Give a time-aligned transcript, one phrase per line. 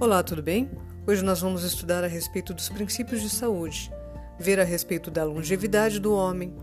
[0.00, 0.70] Olá, tudo bem?
[1.08, 3.90] Hoje nós vamos estudar a respeito dos princípios de saúde,
[4.38, 6.54] ver a respeito da longevidade do homem,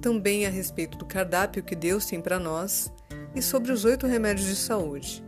[0.00, 2.90] também a respeito do cardápio que Deus tem para nós
[3.34, 5.22] e sobre os oito remédios de saúde.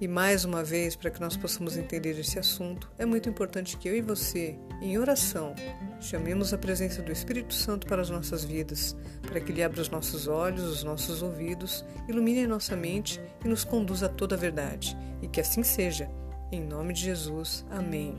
[0.00, 3.88] E mais uma vez, para que nós possamos entender esse assunto, é muito importante que
[3.88, 5.54] eu e você, em oração,
[6.00, 9.88] chamemos a presença do Espírito Santo para as nossas vidas, para que ele abra os
[9.88, 14.38] nossos olhos, os nossos ouvidos, ilumine a nossa mente e nos conduza a toda a
[14.38, 14.96] verdade.
[15.22, 16.10] E que assim seja
[16.50, 18.18] em nome de Jesus, amém.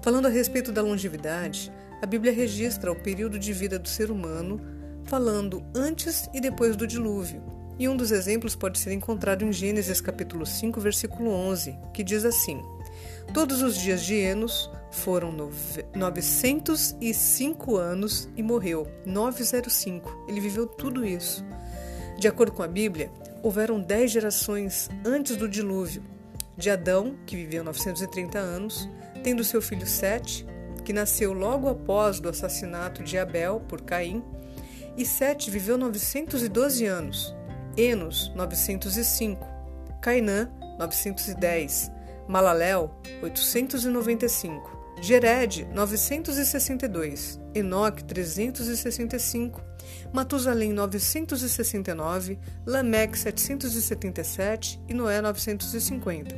[0.00, 4.60] Falando a respeito da longevidade, a Bíblia registra o período de vida do ser humano,
[5.04, 7.42] falando antes e depois do dilúvio.
[7.78, 12.24] E um dos exemplos pode ser encontrado em Gênesis capítulo 5, versículo 11, que diz
[12.24, 12.62] assim:
[13.32, 15.32] Todos os dias de Enos foram
[15.94, 18.88] 905 anos e morreu.
[19.06, 20.26] 905.
[20.28, 21.44] Ele viveu tudo isso.
[22.18, 26.02] De acordo com a Bíblia, houveram 10 gerações antes do dilúvio,
[26.58, 28.90] de Adão, que viveu 930 anos,
[29.22, 30.44] tendo seu filho Sete,
[30.84, 34.22] que nasceu logo após do assassinato de Abel por Caim,
[34.96, 37.34] e Sete viveu 912 anos,
[37.76, 39.46] Enos 905,
[40.02, 41.92] Cainã 910,
[42.26, 42.90] Malaléu
[43.22, 49.62] 895, Gered 962, Enoque 365,
[50.12, 56.34] Matusalém 969, Lameque 777 e Noé 950.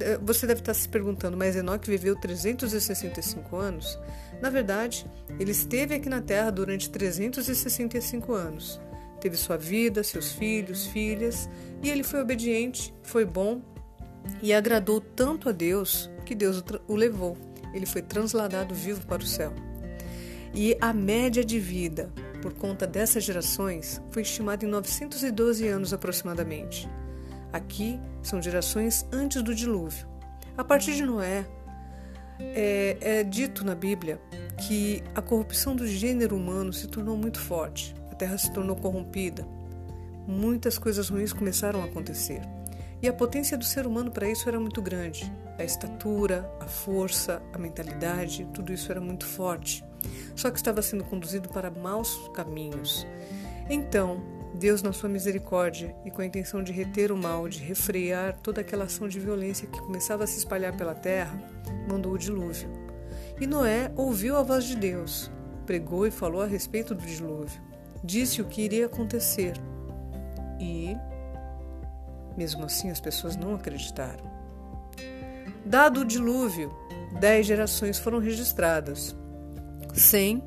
[0.00, 3.98] Eh, você deve estar se perguntando, mas Enoque viveu 365 anos?
[4.40, 5.06] Na verdade,
[5.40, 8.80] ele esteve aqui na Terra durante 365 anos.
[9.20, 11.48] Teve sua vida, seus filhos, filhas,
[11.82, 13.60] e ele foi obediente, foi bom
[14.42, 17.36] e agradou tanto a Deus que Deus o levou.
[17.72, 19.52] Ele foi transladado vivo para o céu.
[20.54, 26.88] E a média de vida por conta dessas gerações foi estimada em 912 anos aproximadamente.
[27.52, 30.06] Aqui são gerações antes do dilúvio.
[30.56, 31.46] A partir de Noé,
[32.40, 34.20] é, é, dito na Bíblia
[34.66, 39.46] que a corrupção do gênero humano se tornou muito forte, a terra se tornou corrompida,
[40.26, 42.40] muitas coisas ruins começaram a acontecer.
[43.00, 45.32] E a potência do ser humano para isso era muito grande.
[45.56, 49.84] A estatura, a força, a mentalidade, tudo isso era muito forte.
[50.34, 53.06] Só que estava sendo conduzido para maus caminhos.
[53.70, 54.20] Então,
[54.54, 58.60] Deus, na sua misericórdia e com a intenção de reter o mal, de refrear toda
[58.60, 61.38] aquela ação de violência que começava a se espalhar pela terra,
[61.88, 62.68] mandou o dilúvio.
[63.40, 65.30] E Noé ouviu a voz de Deus,
[65.64, 67.60] pregou e falou a respeito do dilúvio,
[68.02, 69.54] disse o que iria acontecer.
[70.58, 70.96] E
[72.38, 74.24] mesmo assim, as pessoas não acreditaram.
[75.66, 76.72] Dado o dilúvio,
[77.18, 79.14] dez gerações foram registradas.
[79.92, 80.40] Sem,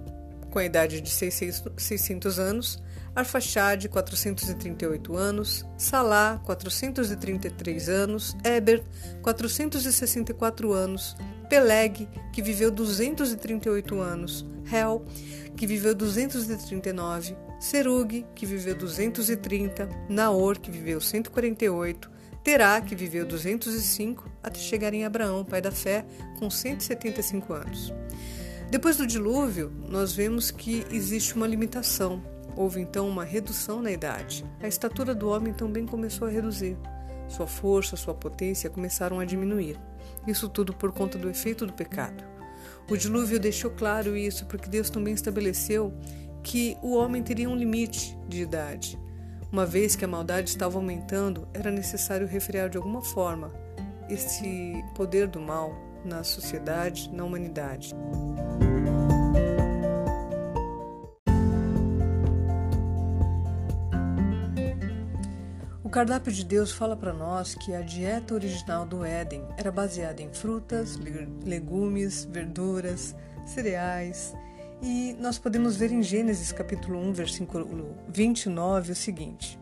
[0.50, 2.82] com a idade de 600 anos,
[3.14, 8.82] Arfaxade, 438 anos, Salá, 433 anos, Eber,
[9.22, 11.18] 464 anos,
[11.50, 15.06] Peleg, que viveu 238 anos, Hel,
[15.58, 22.10] que viveu 239, Serug, que viveu 230, Naor, que viveu 148,
[22.44, 26.04] Terá, que viveu 205, até chegar em Abraão, pai da fé,
[26.40, 27.94] com 175 anos.
[28.72, 32.24] Depois do dilúvio, nós vemos que existe uma limitação.
[32.56, 34.44] Houve então uma redução na idade.
[34.60, 36.76] A estatura do homem também começou a reduzir.
[37.30, 39.80] Sua força, sua potência começaram a diminuir.
[40.26, 42.24] Isso tudo por conta do efeito do pecado.
[42.90, 45.94] O dilúvio deixou claro isso porque Deus também estabeleceu
[46.44, 49.00] que o homem teria um limite de idade.
[49.52, 53.52] Uma vez que a maldade estava aumentando, era necessário refrear de alguma forma
[54.10, 57.94] esse poder do mal na sociedade, na humanidade.
[65.84, 70.22] O cardápio de Deus fala para nós que a dieta original do Éden era baseada
[70.22, 70.98] em frutas,
[71.44, 73.14] legumes, verduras,
[73.46, 74.34] cereais
[74.82, 79.60] e nós podemos ver em Gênesis capítulo 1, versículo 29 o seguinte: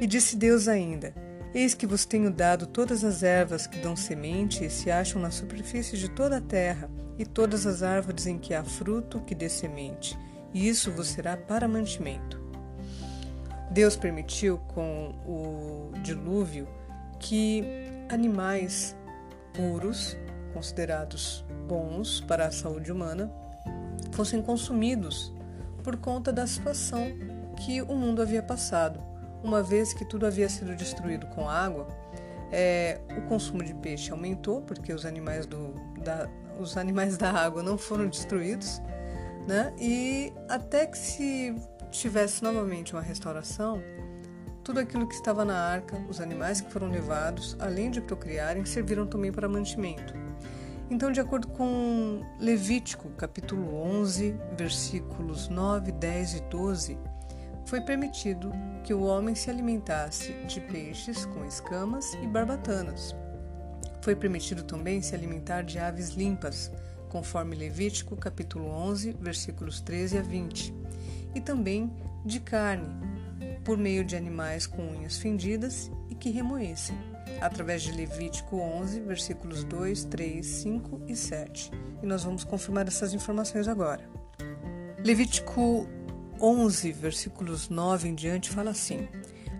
[0.00, 1.12] E disse Deus ainda:
[1.52, 5.30] Eis que vos tenho dado todas as ervas que dão semente e se acham na
[5.30, 6.88] superfície de toda a terra,
[7.18, 10.16] e todas as árvores em que há fruto que dê semente,
[10.54, 12.40] e isso vos será para mantimento.
[13.70, 16.68] Deus permitiu com o dilúvio
[17.18, 17.64] que
[18.08, 18.96] animais
[19.54, 20.16] puros,
[20.52, 23.32] considerados bons para a saúde humana,
[24.12, 25.34] fossem consumidos
[25.82, 27.06] por conta da situação
[27.56, 29.00] que o mundo havia passado.
[29.42, 31.88] Uma vez que tudo havia sido destruído com água,
[32.52, 35.74] é, o consumo de peixe aumentou porque os animais, do,
[36.04, 36.28] da,
[36.60, 38.80] os animais da água não foram destruídos,
[39.48, 39.72] né?
[39.80, 41.54] E até que se
[41.90, 43.82] tivesse novamente uma restauração,
[44.64, 49.04] Tudo aquilo que estava na arca, os animais que foram levados, além de procriarem, serviram
[49.06, 50.14] também para mantimento.
[50.92, 56.98] Então, de acordo com Levítico, capítulo 11, versículos 9, 10 e 12,
[57.64, 58.52] foi permitido
[58.84, 63.16] que o homem se alimentasse de peixes com escamas e barbatanas.
[64.02, 66.70] Foi permitido também se alimentar de aves limpas,
[67.08, 70.74] conforme Levítico capítulo 11, versículos 13 a 20,
[71.34, 71.90] e também
[72.22, 72.86] de carne,
[73.64, 76.98] por meio de animais com unhas fendidas e que remoessem,
[77.42, 81.70] através de Levítico 11, versículos 2, 3, 5 e 7.
[82.02, 84.08] E nós vamos confirmar essas informações agora.
[85.04, 85.86] Levítico
[86.40, 89.08] 11, versículos 9 em diante, fala assim: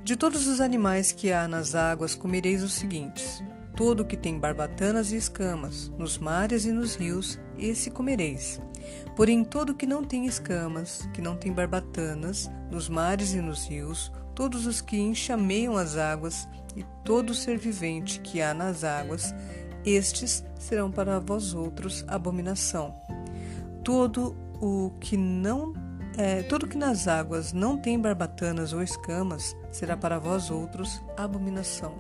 [0.05, 3.43] De todos os animais que há nas águas comereis os seguintes:
[3.77, 8.61] todo que tem barbatanas e escamas, nos mares e nos rios, esse comereis.
[9.17, 14.11] Porém, todo que não tem escamas, que não tem barbatanas, nos mares e nos rios,
[14.35, 19.35] todos os que enxameiam as águas, e todo ser vivente que há nas águas,
[19.85, 22.95] estes serão para vós outros abominação.
[23.85, 25.75] Todo o que não
[26.17, 31.95] é, tudo que nas águas não tem barbatanas ou escamas será para vós outros abominação.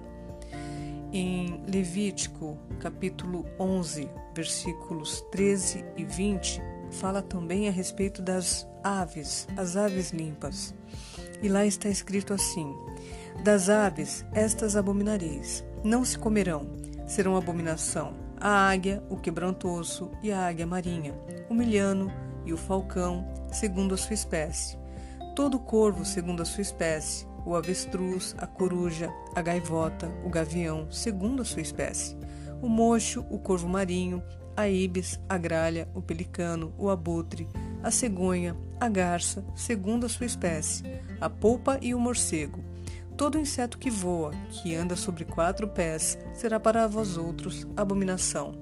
[1.11, 9.77] Em Levítico, capítulo 11, versículos 13 e 20, fala também a respeito das aves, as
[9.77, 10.75] aves limpas.
[11.43, 12.75] E lá está escrito assim:
[13.43, 16.67] Das aves estas abominareis, não se comerão,
[17.07, 21.15] serão abominação a águia, o quebrantoso e a águia marinha,
[21.49, 22.13] o milhano,
[22.45, 24.77] e o falcão, segundo a sua espécie.
[25.37, 31.43] Todo corvo, segundo a sua espécie, o avestruz, a coruja, a gaivota, o gavião, segundo
[31.43, 32.17] a sua espécie.
[32.61, 34.21] O mocho, o corvo marinho,
[34.57, 37.49] a ibis, a gralha, o pelicano, o abutre,
[37.83, 40.85] a cegonha, a garça, segundo a sua espécie,
[41.21, 42.63] a polpa e o morcego.
[43.17, 48.55] Todo inseto que voa, que anda sobre quatro pés, será para vós outros abominação.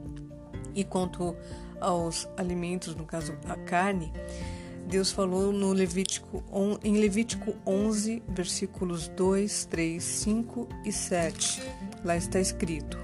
[0.75, 1.37] E quanto
[1.81, 4.13] aos alimentos, no caso a carne,
[4.87, 6.43] Deus falou no Levítico,
[6.83, 11.63] em Levítico 11, versículos 2, 3, 5 e 7.
[12.05, 12.99] Lá está escrito: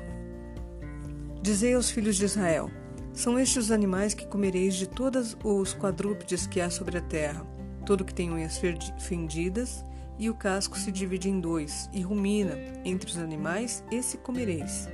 [1.41, 2.71] Dizei aos filhos de Israel:
[3.17, 7.47] São estes os animais que comereis de todos os quadrúpedes que há sobre a terra,
[7.87, 8.61] todo que tem unhas
[8.99, 9.83] fendidas,
[10.19, 12.55] e o casco se divide em dois, e rumina
[12.85, 14.87] entre os animais, esse comereis.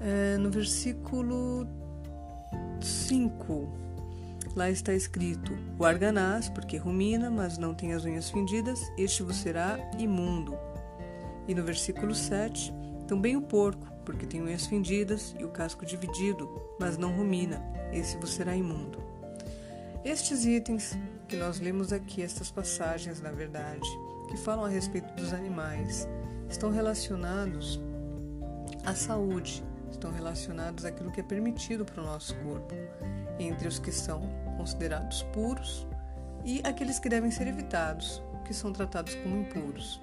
[0.00, 1.64] É, no versículo
[2.80, 3.72] 5.
[4.56, 9.36] Lá está escrito: o arganaz, porque rumina, mas não tem as unhas fendidas, este vos
[9.36, 10.58] será imundo.
[11.46, 12.74] E no versículo 7,
[13.06, 17.62] também o porco, porque tem unhas fendidas e o casco dividido, mas não rumina,
[17.92, 19.02] esse vos será imundo.
[20.04, 20.96] Estes itens
[21.28, 23.88] que nós lemos aqui, estas passagens, na verdade,
[24.28, 26.08] que falam a respeito dos animais,
[26.48, 27.80] estão relacionados
[28.84, 32.74] à saúde, estão relacionados àquilo que é permitido para o nosso corpo,
[33.38, 34.20] entre os que são
[34.56, 35.86] considerados puros
[36.44, 40.00] e aqueles que devem ser evitados, que são tratados como impuros.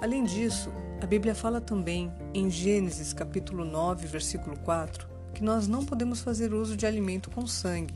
[0.00, 0.70] Além disso,
[1.02, 6.54] a Bíblia fala também em Gênesis capítulo 9, versículo 4, que nós não podemos fazer
[6.54, 7.94] uso de alimento com sangue.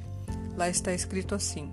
[0.56, 1.70] Lá está escrito assim: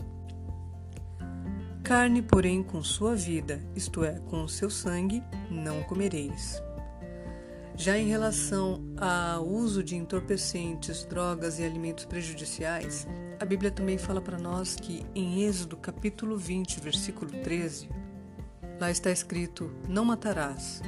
[1.84, 6.62] Carne, porém, com sua vida, isto é, com o seu sangue, não comereis.
[7.75, 13.08] Já em relação ao uso de entorpecentes, drogas e alimentos prejudiciais,
[13.39, 17.89] a Bíblia também fala para nós que em Êxodo capítulo 20, versículo 13,
[18.79, 20.81] lá está escrito: Não matarás,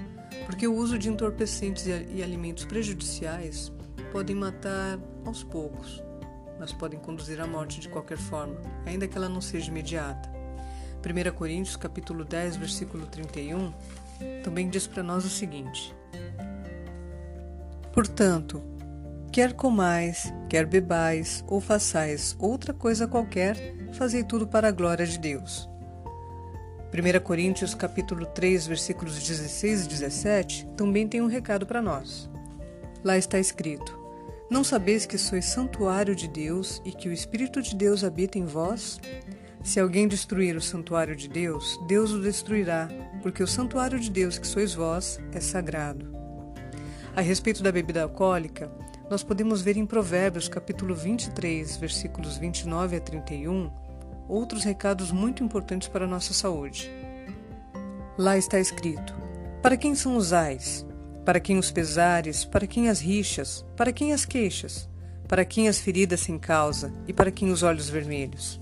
[0.45, 3.71] porque o uso de entorpecentes e alimentos prejudiciais
[4.12, 6.01] podem matar aos poucos,
[6.60, 8.55] mas podem conduzir à morte de qualquer forma,
[8.86, 10.29] ainda que ela não seja imediata.
[11.03, 13.74] 1 Coríntios capítulo 10, versículo 31,
[14.43, 15.93] também diz para nós o seguinte:
[17.91, 18.62] Portanto,
[19.31, 25.17] quer comais, quer bebais ou façais outra coisa qualquer, fazei tudo para a glória de
[25.17, 25.71] Deus.
[26.93, 32.29] 1 Coríntios capítulo 3, versículos 16 e 17 também tem um recado para nós.
[33.01, 33.98] Lá está escrito:
[34.50, 38.45] Não sabeis que sois santuário de Deus e que o Espírito de Deus habita em
[38.45, 39.00] vós?
[39.63, 42.89] Se alguém destruir o santuário de Deus, Deus o destruirá,
[43.21, 46.13] porque o santuário de Deus que sois vós é sagrado.
[47.15, 48.69] A respeito da bebida alcoólica,
[49.10, 53.71] nós podemos ver em Provérbios capítulo 23, versículos 29 a 31,
[54.32, 56.90] outros recados muito importantes para a nossa saúde.
[58.18, 59.14] Lá está escrito:
[59.62, 60.86] Para quem são os ais?
[61.26, 62.46] Para quem os pesares?
[62.46, 63.66] Para quem as rixas?
[63.76, 64.90] Para quem as queixas?
[65.28, 66.94] Para quem as feridas sem causa?
[67.08, 68.60] E para quem os olhos vermelhos?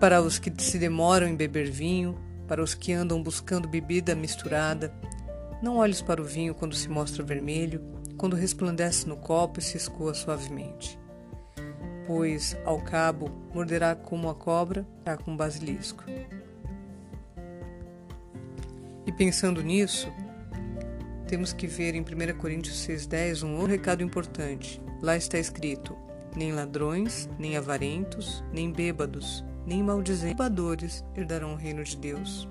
[0.00, 2.18] Para os que se demoram em beber vinho,
[2.48, 4.92] para os que andam buscando bebida misturada.
[5.62, 7.80] Não olhes para o vinho quando se mostra vermelho,
[8.16, 10.99] quando resplandece no copo e se escoa suavemente.
[12.12, 16.02] Pois, ao cabo, morderá como a cobra, tá com basilisco.
[19.06, 20.12] E pensando nisso,
[21.28, 24.82] temos que ver em 1 Coríntios 6,10 um outro recado importante.
[25.00, 25.96] Lá está escrito:
[26.34, 32.48] nem ladrões, nem avarentos, nem bêbados, nem maldizentes herdarão o reino de Deus.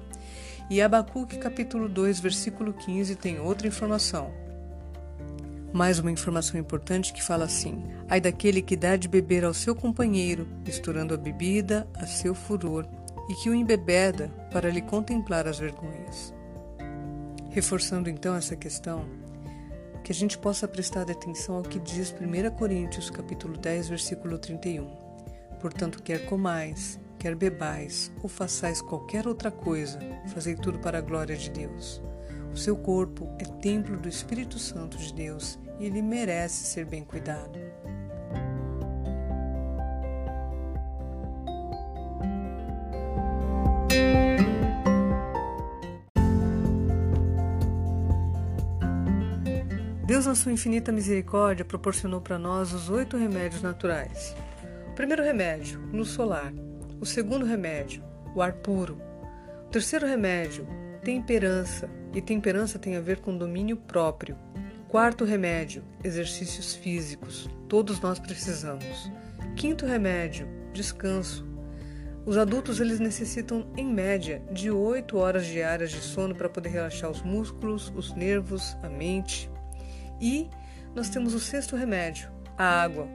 [0.69, 4.31] E Abacuque capítulo 2, versículo 15 tem outra informação.
[5.71, 9.75] Mais uma informação importante que fala assim: Ai daquele que dá de beber ao seu
[9.75, 12.88] companheiro, misturando a bebida a seu furor,
[13.29, 16.33] e que o embebeda para lhe contemplar as vergonhas.
[17.51, 19.05] Reforçando então essa questão,
[20.03, 24.88] que a gente possa prestar atenção ao que diz 1 Coríntios capítulo 10, versículo 31.
[25.59, 29.99] Portanto, quer comais, quer bebais, ou façais qualquer outra coisa,
[30.33, 32.01] fazei tudo para a glória de Deus.
[32.59, 37.57] Seu corpo é templo do Espírito Santo de Deus e ele merece ser bem cuidado.
[50.05, 54.35] Deus, na sua infinita misericórdia, proporcionou para nós os oito remédios naturais.
[54.91, 56.51] O primeiro remédio, luz solar.
[56.99, 58.03] O segundo remédio,
[58.35, 59.01] o ar puro.
[59.65, 60.67] O terceiro remédio,
[61.03, 61.89] temperança.
[62.13, 64.37] E temperança tem a ver com domínio próprio.
[64.87, 67.49] Quarto remédio, exercícios físicos.
[67.67, 69.11] Todos nós precisamos.
[69.55, 71.47] Quinto remédio, descanso.
[72.25, 77.09] Os adultos eles necessitam, em média, de 8 horas diárias de sono para poder relaxar
[77.09, 79.49] os músculos, os nervos, a mente.
[80.19, 80.49] E
[80.95, 83.07] nós temos o sexto remédio, a água.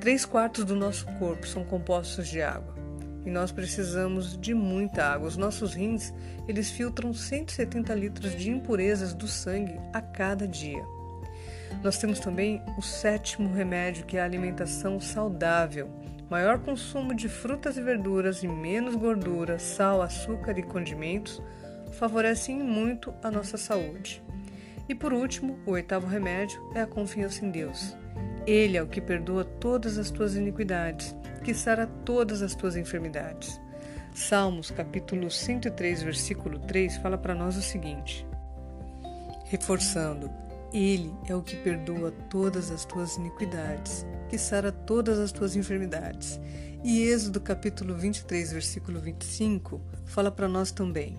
[0.00, 2.77] Três quartos do nosso corpo são compostos de água
[3.24, 5.28] e nós precisamos de muita água.
[5.28, 6.12] Os nossos rins
[6.46, 10.82] eles filtram 170 litros de impurezas do sangue a cada dia.
[11.82, 15.88] Nós temos também o sétimo remédio, que é a alimentação saudável.
[16.30, 21.40] Maior consumo de frutas e verduras e menos gordura, sal, açúcar e condimentos
[21.92, 24.22] favorecem muito a nossa saúde.
[24.88, 27.96] E por último, o oitavo remédio é a confiança em Deus.
[28.46, 33.60] Ele é o que perdoa todas as tuas iniquidades, que sara todas as tuas enfermidades.
[34.14, 38.26] Salmos, capítulo 103, versículo 3, fala para nós o seguinte:
[39.44, 40.30] reforçando,
[40.72, 46.40] Ele é o que perdoa todas as tuas iniquidades, que sara todas as tuas enfermidades.
[46.84, 51.18] E Êxodo, capítulo 23, versículo 25, fala para nós também: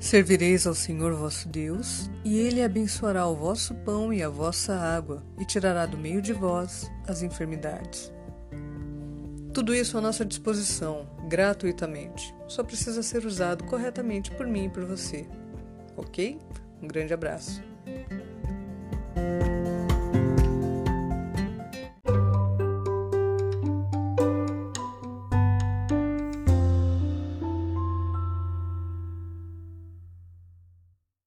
[0.00, 5.24] Servireis ao Senhor vosso Deus, e ele abençoará o vosso pão e a vossa água,
[5.38, 8.12] e tirará do meio de vós as enfermidades.
[9.58, 12.32] Tudo isso à nossa disposição, gratuitamente.
[12.46, 15.26] Só precisa ser usado corretamente por mim e por você.
[15.96, 16.38] Ok?
[16.80, 17.60] Um grande abraço.